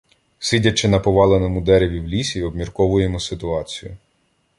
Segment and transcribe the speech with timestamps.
[0.39, 3.97] Сидячи на поваленому дереві в лісі, обмірковуємо ситуацію.